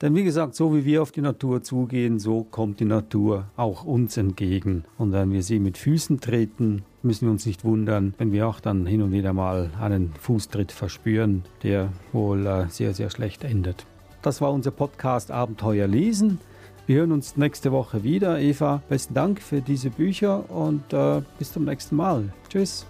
Denn 0.00 0.14
wie 0.14 0.22
gesagt, 0.22 0.54
so 0.54 0.74
wie 0.74 0.84
wir 0.84 1.02
auf 1.02 1.10
die 1.10 1.20
Natur 1.20 1.62
zugehen, 1.62 2.20
so 2.20 2.44
kommt 2.44 2.78
die 2.78 2.84
Natur 2.84 3.50
auch 3.56 3.84
uns 3.84 4.16
entgegen. 4.16 4.84
Und 4.96 5.12
wenn 5.12 5.32
wir 5.32 5.42
sie 5.42 5.58
mit 5.58 5.76
Füßen 5.76 6.20
treten, 6.20 6.84
müssen 7.02 7.26
wir 7.26 7.32
uns 7.32 7.46
nicht 7.46 7.64
wundern, 7.64 8.14
wenn 8.16 8.30
wir 8.30 8.46
auch 8.46 8.60
dann 8.60 8.86
hin 8.86 9.02
und 9.02 9.10
wieder 9.10 9.32
mal 9.32 9.70
einen 9.80 10.12
Fußtritt 10.14 10.70
verspüren, 10.70 11.42
der 11.64 11.92
wohl 12.12 12.46
äh, 12.46 12.68
sehr, 12.68 12.94
sehr 12.94 13.10
schlecht 13.10 13.42
endet. 13.42 13.86
Das 14.22 14.40
war 14.40 14.52
unser 14.52 14.70
Podcast 14.70 15.30
Abenteuer 15.30 15.86
lesen. 15.86 16.38
Wir 16.86 17.00
hören 17.00 17.12
uns 17.12 17.36
nächste 17.36 17.70
Woche 17.70 18.02
wieder. 18.02 18.40
Eva, 18.40 18.82
besten 18.88 19.14
Dank 19.14 19.42
für 19.42 19.60
diese 19.60 19.90
Bücher 19.90 20.48
und 20.50 20.92
äh, 20.92 21.20
bis 21.38 21.52
zum 21.52 21.64
nächsten 21.64 21.96
Mal. 21.96 22.32
Tschüss. 22.48 22.86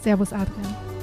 Servus, 0.00 0.32
Adrian. 0.32 0.97